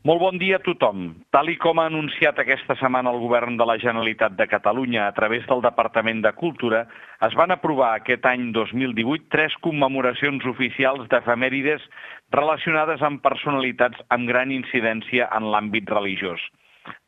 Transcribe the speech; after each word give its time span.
Molt 0.00 0.16
bon 0.16 0.38
dia 0.40 0.56
a 0.56 0.62
tothom. 0.64 1.10
Tal 1.28 1.50
i 1.52 1.58
com 1.60 1.76
ha 1.76 1.84
anunciat 1.90 2.38
aquesta 2.40 2.72
setmana 2.80 3.10
el 3.12 3.18
Govern 3.20 3.58
de 3.60 3.66
la 3.68 3.74
Generalitat 3.82 4.32
de 4.38 4.46
Catalunya 4.48 5.02
a 5.04 5.12
través 5.12 5.44
del 5.50 5.60
Departament 5.60 6.22
de 6.24 6.32
Cultura, 6.38 6.86
es 7.26 7.36
van 7.36 7.52
aprovar 7.52 7.90
aquest 7.98 8.24
any 8.30 8.46
2018 8.56 9.28
tres 9.34 9.52
commemoracions 9.60 10.46
oficials 10.48 11.04
d'efemèrides 11.12 11.84
relacionades 12.32 13.04
amb 13.04 13.20
personalitats 13.20 14.00
amb 14.16 14.24
gran 14.32 14.56
incidència 14.56 15.28
en 15.36 15.50
l'àmbit 15.52 15.92
religiós. 15.92 16.40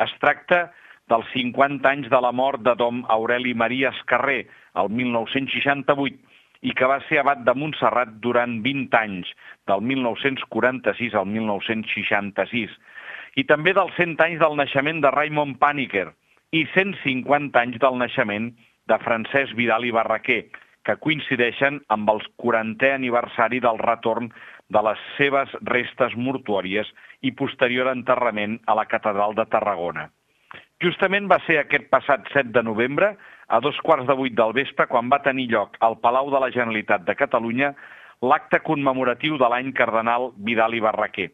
Es 0.04 0.12
tracta 0.20 0.66
dels 1.08 1.32
50 1.32 1.88
anys 1.88 2.12
de 2.12 2.20
la 2.20 2.34
mort 2.36 2.60
de 2.60 2.76
Dom 2.76 3.06
Aureli 3.08 3.56
Maria 3.56 3.96
Escarrer, 3.96 4.42
el 4.76 4.92
1968, 4.92 6.20
i 6.62 6.74
que 6.78 6.86
va 6.86 7.00
ser 7.08 7.20
abat 7.20 7.42
de 7.46 7.54
Montserrat 7.58 8.14
durant 8.24 8.60
20 8.64 8.98
anys, 8.98 9.30
del 9.66 9.82
1946 9.90 11.14
al 11.18 11.26
1966, 11.26 12.74
i 13.36 13.44
també 13.48 13.74
dels 13.74 13.94
100 13.98 14.20
anys 14.22 14.42
del 14.42 14.58
naixement 14.60 15.00
de 15.02 15.10
Raymond 15.14 15.58
Paniker 15.62 16.10
i 16.52 16.66
150 16.74 17.58
anys 17.58 17.80
del 17.82 17.98
naixement 17.98 18.52
de 18.90 18.98
Francesc 19.02 19.56
Vidal 19.58 19.86
i 19.88 19.92
Barraquer, 19.94 20.42
que 20.86 20.98
coincideixen 20.98 21.78
amb 21.94 22.10
el 22.10 22.20
40è 22.42 22.94
aniversari 22.96 23.60
del 23.62 23.78
retorn 23.82 24.30
de 24.72 24.82
les 24.86 25.04
seves 25.18 25.52
restes 25.68 26.16
mortuòries 26.16 26.88
i 27.22 27.32
posterior 27.38 27.90
enterrament 27.92 28.58
a 28.66 28.76
la 28.78 28.88
Catedral 28.90 29.36
de 29.38 29.46
Tarragona. 29.50 30.08
Justament 30.82 31.28
va 31.30 31.38
ser 31.46 31.60
aquest 31.60 31.86
passat 31.92 32.26
7 32.32 32.50
de 32.56 32.62
novembre 32.66 33.12
a 33.52 33.60
dos 33.60 33.76
quarts 33.84 34.06
de 34.08 34.14
vuit 34.16 34.32
del 34.32 34.54
vespre 34.56 34.86
quan 34.88 35.10
va 35.12 35.20
tenir 35.20 35.50
lloc 35.52 35.76
al 35.84 35.98
Palau 36.00 36.30
de 36.32 36.40
la 36.40 36.48
Generalitat 36.54 37.04
de 37.04 37.14
Catalunya 37.14 37.74
l'acte 38.24 38.62
commemoratiu 38.64 39.36
de 39.36 39.48
l'any 39.52 39.72
cardenal 39.76 40.30
Vidal 40.46 40.72
i 40.72 40.80
Barraquer. 40.80 41.28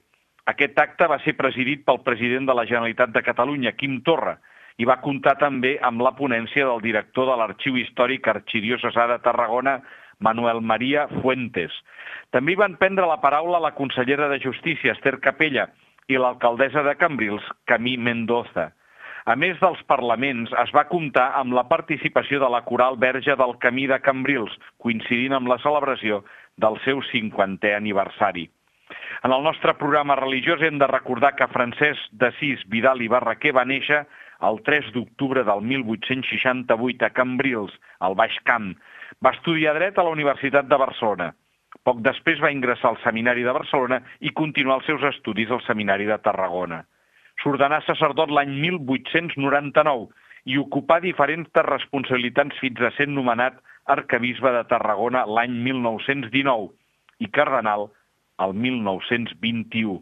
Aquest 0.50 0.80
acte 0.82 1.06
va 1.06 1.20
ser 1.22 1.36
presidit 1.38 1.84
pel 1.86 2.00
president 2.02 2.48
de 2.48 2.56
la 2.58 2.64
Generalitat 2.66 3.12
de 3.14 3.22
Catalunya, 3.22 3.74
Quim 3.78 4.00
Torra, 4.02 4.34
i 4.78 4.86
va 4.88 4.98
comptar 5.04 5.36
també 5.38 5.76
amb 5.84 6.02
la 6.02 6.14
ponència 6.18 6.66
del 6.66 6.82
director 6.82 7.28
de 7.28 7.36
l'Arxiu 7.38 7.78
Històric 7.78 8.26
Arxidiocesà 8.32 9.06
de 9.12 9.18
Tarragona, 9.22 9.78
Manuel 10.18 10.58
Maria 10.60 11.06
Fuentes. 11.20 11.74
També 12.34 12.56
van 12.58 12.74
prendre 12.80 13.06
la 13.06 13.20
paraula 13.22 13.60
la 13.62 13.74
consellera 13.78 14.26
de 14.32 14.40
Justícia, 14.42 14.96
Esther 14.96 15.20
Capella, 15.22 15.68
i 16.08 16.18
l'alcaldessa 16.18 16.82
de 16.82 16.96
Cambrils, 16.98 17.46
Camí 17.68 17.96
Mendoza. 17.96 18.72
A 19.28 19.34
més 19.36 19.58
dels 19.60 19.80
parlaments, 19.92 20.52
es 20.62 20.70
va 20.72 20.86
comptar 20.88 21.26
amb 21.36 21.52
la 21.52 21.66
participació 21.68 22.38
de 22.40 22.48
la 22.48 22.62
Coral 22.64 22.94
Verge 23.02 23.34
del 23.36 23.50
Camí 23.60 23.84
de 23.90 23.98
Cambrils, 24.00 24.54
coincidint 24.80 25.34
amb 25.36 25.50
la 25.50 25.58
celebració 25.60 26.22
del 26.64 26.78
seu 26.86 27.02
50è 27.10 27.74
aniversari. 27.76 28.46
En 29.28 29.36
el 29.36 29.44
nostre 29.44 29.76
programa 29.82 30.16
religiós 30.16 30.64
hem 30.64 30.80
de 30.80 30.88
recordar 30.88 31.34
que 31.36 31.50
Francesc 31.52 32.08
d'Assís 32.22 32.64
Vidal 32.72 33.04
i 33.04 33.12
Barraquer 33.12 33.52
va 33.52 33.68
néixer 33.68 34.00
el 34.48 34.62
3 34.64 34.92
d'octubre 34.96 35.44
del 35.44 35.64
1868 35.76 37.12
a 37.12 37.14
Cambrils, 37.20 37.76
al 38.00 38.16
Baix 38.16 38.40
Camp. 38.48 38.72
Va 39.20 39.36
estudiar 39.36 39.76
dret 39.76 39.98
a 39.98 40.08
la 40.08 40.16
Universitat 40.16 40.72
de 40.72 40.84
Barcelona. 40.88 41.34
Poc 41.84 42.00
després 42.00 42.40
va 42.40 42.56
ingressar 42.56 42.94
al 42.94 43.02
Seminari 43.04 43.44
de 43.44 43.60
Barcelona 43.60 44.06
i 44.24 44.32
continuar 44.32 44.80
els 44.80 44.88
seus 44.88 45.04
estudis 45.12 45.52
al 45.52 45.66
Seminari 45.68 46.08
de 46.08 46.16
Tarragona 46.16 46.86
s'ordenà 47.42 47.80
sacerdot 47.86 48.32
l'any 48.34 48.54
1899 48.62 50.08
i 50.48 50.58
ocupà 50.58 50.98
diferents 51.04 51.62
responsabilitats 51.68 52.58
fins 52.62 52.80
a 52.80 52.90
ser 52.96 53.08
nomenat 53.08 53.58
arcabisbe 53.86 54.52
de 54.52 54.64
Tarragona 54.70 55.24
l'any 55.26 55.54
1919 55.64 56.70
i 57.24 57.28
cardenal 57.34 57.88
el 58.44 58.54
1921. 58.54 59.98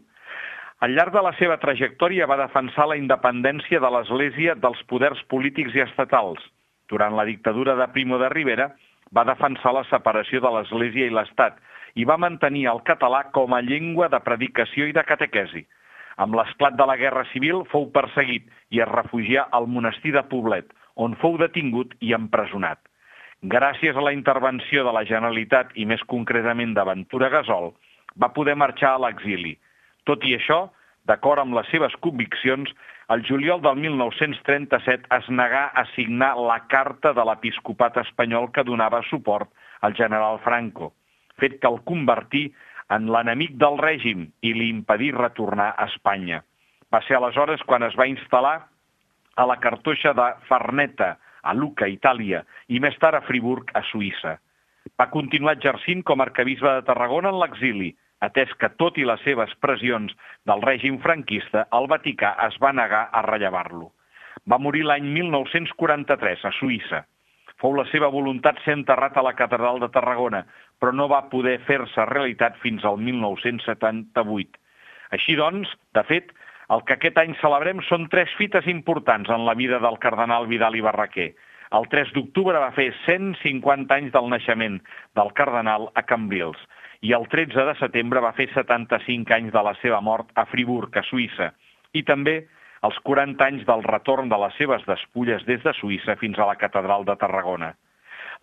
Al 0.85 0.93
llarg 0.93 1.15
de 1.15 1.23
la 1.25 1.33
seva 1.39 1.57
trajectòria 1.57 2.27
va 2.29 2.37
defensar 2.37 2.85
la 2.89 2.97
independència 2.99 3.79
de 3.81 3.89
l'Església 3.89 4.53
dels 4.61 4.83
poders 4.91 5.23
polítics 5.31 5.73
i 5.73 5.81
estatals. 5.81 6.43
Durant 6.87 7.15
la 7.17 7.25
dictadura 7.25 7.73
de 7.75 7.87
Primo 7.95 8.19
de 8.21 8.29
Rivera 8.29 8.69
va 9.13 9.25
defensar 9.25 9.73
la 9.73 9.87
separació 9.89 10.41
de 10.43 10.51
l'Església 10.53 11.07
i 11.07 11.15
l'Estat 11.15 11.57
i 11.97 12.05
va 12.05 12.19
mantenir 12.21 12.67
el 12.69 12.83
català 12.85 13.23
com 13.33 13.55
a 13.57 13.63
llengua 13.65 14.07
de 14.13 14.19
predicació 14.21 14.85
i 14.85 14.93
de 14.93 15.03
catequesi. 15.03 15.65
Amb 16.17 16.33
l'esclat 16.37 16.73
de 16.77 16.85
la 16.89 16.97
Guerra 16.97 17.23
Civil 17.31 17.63
fou 17.71 17.89
perseguit 17.93 18.47
i 18.73 18.81
es 18.81 18.89
refugià 18.89 19.47
al 19.53 19.67
monestir 19.69 20.15
de 20.15 20.23
Poblet, 20.31 20.71
on 20.95 21.13
fou 21.21 21.37
detingut 21.37 21.93
i 22.01 22.13
empresonat. 22.17 22.79
Gràcies 23.45 23.93
a 23.93 24.01
la 24.01 24.15
intervenció 24.15 24.81
de 24.83 24.93
la 24.95 25.05
Generalitat 25.05 25.75
i 25.77 25.85
més 25.85 26.01
concretament 26.09 26.73
de 26.73 26.85
Ventura 26.89 27.29
Gasol, 27.29 27.69
va 28.17 28.33
poder 28.33 28.55
marxar 28.57 28.95
a 28.95 29.01
l'exili. 29.03 29.53
Tot 30.09 30.25
i 30.25 30.33
això, 30.39 30.71
d'acord 31.05 31.43
amb 31.43 31.53
les 31.53 31.69
seves 31.69 31.93
conviccions, 32.01 32.71
el 33.13 33.21
juliol 33.23 33.61
del 33.61 33.77
1937 33.79 35.05
es 35.19 35.27
negà 35.29 35.67
a 35.69 35.85
signar 35.93 36.33
la 36.49 36.57
carta 36.71 37.13
de 37.13 37.23
l'episcopat 37.29 38.01
espanyol 38.01 38.49
que 38.51 38.65
donava 38.67 39.03
suport 39.11 39.53
al 39.85 39.93
general 39.93 40.41
Franco, 40.43 40.91
fet 41.37 41.61
que 41.61 41.69
el 41.69 41.77
convertí 41.85 42.47
en 42.95 43.09
l'enemic 43.11 43.55
del 43.61 43.77
règim 43.81 44.27
i 44.41 44.53
li 44.55 44.69
impedir 44.71 45.13
retornar 45.15 45.73
a 45.75 45.87
Espanya. 45.91 46.41
Va 46.93 47.01
ser 47.07 47.17
aleshores 47.17 47.63
quan 47.67 47.83
es 47.83 47.95
va 47.99 48.07
instal·lar 48.07 48.57
a 49.37 49.45
la 49.45 49.57
cartoixa 49.63 50.13
de 50.17 50.27
Farneta, 50.47 51.15
a 51.43 51.53
Luca, 51.53 51.87
Itàlia, 51.87 52.43
i 52.67 52.79
més 52.83 52.95
tard 53.01 53.19
a 53.19 53.25
Friburg, 53.27 53.71
a 53.75 53.83
Suïssa. 53.91 54.37
Va 54.97 55.09
continuar 55.11 55.57
exercint 55.57 56.03
com 56.03 56.21
a 56.21 56.27
arcabisbe 56.29 56.71
de 56.79 56.85
Tarragona 56.87 57.33
en 57.33 57.39
l'exili, 57.41 57.91
atès 58.23 58.53
que 58.61 58.71
tot 58.81 58.97
i 58.97 59.05
les 59.05 59.21
seves 59.27 59.53
pressions 59.61 60.15
del 60.49 60.63
règim 60.63 60.97
franquista, 61.03 61.67
el 61.77 61.89
Vaticà 61.91 62.33
es 62.47 62.57
va 62.63 62.73
negar 62.73 63.07
a 63.11 63.21
rellevar-lo. 63.27 63.91
Va 64.47 64.61
morir 64.63 64.85
l'any 64.87 65.05
1943 65.19 66.45
a 66.47 66.53
Suïssa. 66.57 67.03
Fou 67.61 67.73
la 67.73 67.87
seva 67.89 68.09
voluntat 68.13 68.59
ser 68.63 68.75
enterrat 68.77 69.17
a 69.17 69.23
la 69.25 69.33
catedral 69.37 69.79
de 69.81 69.89
Tarragona, 69.93 70.43
però 70.77 70.93
no 70.93 71.07
va 71.09 71.23
poder 71.31 71.57
fer-se 71.65 72.05
realitat 72.05 72.59
fins 72.61 72.85
al 72.85 72.99
1978. 73.01 74.59
Així 75.17 75.37
doncs, 75.39 75.71
de 75.97 76.03
fet, 76.05 76.33
el 76.75 76.83
que 76.85 76.97
aquest 76.97 77.17
any 77.17 77.33
celebrem 77.41 77.81
són 77.87 78.09
tres 78.13 78.33
fites 78.37 78.67
importants 78.69 79.29
en 79.33 79.45
la 79.47 79.55
vida 79.57 79.79
del 79.81 79.97
cardenal 80.03 80.45
Vidal 80.51 80.75
i 80.75 80.83
Barraquer. 80.85 81.31
El 81.77 81.87
3 81.91 82.13
d'octubre 82.15 82.59
va 82.63 82.73
fer 82.75 82.91
150 83.05 83.95
anys 83.95 84.13
del 84.13 84.29
naixement 84.31 84.77
del 85.19 85.31
cardenal 85.35 85.89
a 85.99 86.03
Cambrils 86.07 86.59
i 87.01 87.13
el 87.17 87.27
13 87.31 87.65
de 87.67 87.73
setembre 87.79 88.21
va 88.23 88.33
fer 88.37 88.47
75 88.53 89.33
anys 89.35 89.51
de 89.53 89.63
la 89.63 89.73
seva 89.81 89.99
mort 90.01 90.31
a 90.35 90.45
Friburg, 90.49 90.95
a 90.97 91.03
Suïssa, 91.09 91.51
i 91.93 92.03
també 92.07 92.39
els 92.85 92.97
40 93.07 93.43
anys 93.43 93.65
del 93.65 93.83
retorn 93.87 94.29
de 94.29 94.37
les 94.43 94.55
seves 94.59 94.85
despulles 94.85 95.45
des 95.47 95.63
de 95.63 95.73
Suïssa 95.79 96.17
fins 96.21 96.37
a 96.37 96.47
la 96.49 96.57
catedral 96.59 97.05
de 97.05 97.15
Tarragona. 97.17 97.73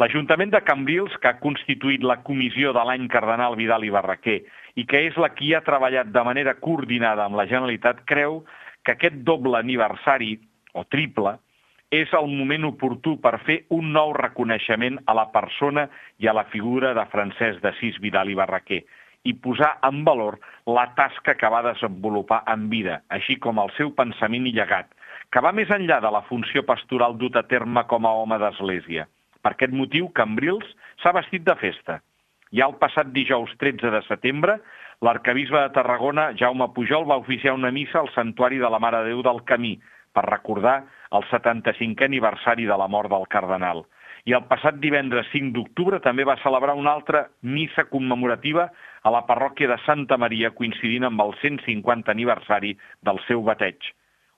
L'Ajuntament 0.03 0.51
de 0.51 0.61
Cambrils, 0.67 1.15
que 1.23 1.31
ha 1.31 1.39
constituït 1.39 2.03
la 2.03 2.19
comissió 2.27 2.73
de 2.75 2.83
l'any 2.83 3.07
Cardenal 3.13 3.55
Vidal 3.55 3.85
i 3.87 3.93
Barraquer 3.95 4.41
i 4.75 4.85
que 4.91 5.05
és 5.07 5.17
la 5.23 5.31
qui 5.37 5.53
ha 5.55 5.63
treballat 5.63 6.11
de 6.11 6.25
manera 6.27 6.57
coordinada 6.59 7.29
amb 7.29 7.39
la 7.39 7.47
Generalitat, 7.47 8.03
creu 8.11 8.43
que 8.83 8.97
aquest 8.97 9.23
doble 9.23 9.61
aniversari, 9.61 10.35
o 10.75 10.83
triple, 10.91 11.37
és 11.95 12.11
el 12.19 12.27
moment 12.27 12.67
oportú 12.67 13.15
per 13.23 13.37
fer 13.47 13.61
un 13.77 13.93
nou 13.95 14.13
reconeixement 14.17 14.99
a 15.07 15.15
la 15.15 15.29
persona 15.31 15.87
i 16.19 16.27
a 16.27 16.35
la 16.35 16.49
figura 16.51 16.91
de 16.97 17.05
Francesc 17.13 17.63
d'Assís 17.63 18.01
Vidal 18.03 18.33
i 18.33 18.39
Barraquer, 18.39 18.83
i 19.25 19.33
posar 19.35 19.79
en 19.89 20.05
valor 20.05 20.39
la 20.69 20.85
tasca 20.97 21.35
que 21.41 21.49
va 21.49 21.63
desenvolupar 21.65 22.43
en 22.53 22.69
vida, 22.69 23.01
així 23.09 23.39
com 23.41 23.59
el 23.63 23.73
seu 23.79 23.91
pensament 23.97 24.47
i 24.47 24.53
llegat, 24.53 24.91
que 25.33 25.43
va 25.45 25.53
més 25.57 25.71
enllà 25.73 26.01
de 26.05 26.11
la 26.13 26.23
funció 26.29 26.63
pastoral 26.69 27.17
dut 27.19 27.37
a 27.37 27.45
terme 27.49 27.85
com 27.91 28.07
a 28.07 28.13
home 28.21 28.39
d'església. 28.43 29.09
Per 29.43 29.55
aquest 29.55 29.73
motiu, 29.77 30.11
Cambrils 30.17 30.69
s'ha 31.03 31.15
vestit 31.17 31.45
de 31.49 31.57
festa. 31.61 31.99
Ja 32.55 32.69
el 32.69 32.77
passat 32.81 33.11
dijous 33.17 33.51
13 33.61 33.91
de 33.91 34.03
setembre, 34.07 34.59
l'arcabisbe 35.05 35.59
de 35.59 35.73
Tarragona, 35.75 36.31
Jaume 36.39 36.69
Pujol, 36.77 37.09
va 37.09 37.21
oficiar 37.21 37.57
una 37.57 37.73
missa 37.75 38.01
al 38.01 38.13
Santuari 38.15 38.61
de 38.63 38.71
la 38.71 38.79
Mare 38.79 39.03
de 39.03 39.13
Déu 39.13 39.25
del 39.27 39.43
Camí 39.49 39.75
per 40.15 40.29
recordar 40.29 40.85
el 41.17 41.27
75è 41.33 42.07
aniversari 42.07 42.69
de 42.69 42.77
la 42.79 42.89
mort 42.89 43.11
del 43.11 43.27
cardenal 43.29 43.85
i 44.25 44.33
el 44.33 44.47
passat 44.49 44.79
divendres 44.81 45.29
5 45.33 45.53
d'octubre 45.53 46.01
també 46.05 46.25
va 46.25 46.39
celebrar 46.41 46.75
una 46.81 46.95
altra 46.97 47.27
missa 47.43 47.85
commemorativa 47.91 48.71
a 49.03 49.13
la 49.13 49.25
parròquia 49.29 49.69
de 49.69 49.77
Santa 49.85 50.17
Maria 50.17 50.51
coincidint 50.57 51.05
amb 51.05 51.21
el 51.21 51.35
150 51.43 52.13
aniversari 52.13 52.73
del 53.05 53.21
seu 53.27 53.45
bateig. 53.45 53.77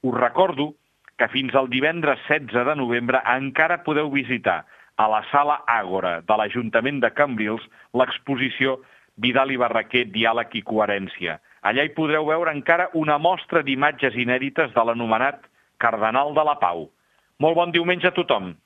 Us 0.02 0.18
recordo 0.18 0.72
que 1.16 1.28
fins 1.32 1.54
al 1.54 1.70
divendres 1.70 2.18
16 2.26 2.66
de 2.66 2.74
novembre 2.76 3.22
encara 3.36 3.84
podeu 3.86 4.10
visitar 4.10 4.64
a 4.96 5.06
la 5.12 5.22
sala 5.30 5.60
Àgora 5.70 6.18
de 6.26 6.36
l'Ajuntament 6.40 7.00
de 7.00 7.12
Cambrils 7.14 7.64
l'exposició 7.94 8.80
Vidal 9.16 9.52
i 9.52 9.56
Barraquer, 9.60 10.06
Diàleg 10.12 10.58
i 10.58 10.62
Coherència. 10.66 11.38
Allà 11.62 11.86
hi 11.86 11.94
podreu 11.96 12.26
veure 12.28 12.52
encara 12.52 12.90
una 12.94 13.16
mostra 13.18 13.62
d'imatges 13.64 14.16
inèdites 14.18 14.74
de 14.74 14.84
l'anomenat 14.84 15.46
Cardenal 15.80 16.34
de 16.34 16.44
la 16.44 16.56
Pau. 16.60 16.88
Molt 17.40 17.56
bon 17.56 17.72
diumenge 17.72 18.08
a 18.08 18.14
tothom. 18.16 18.54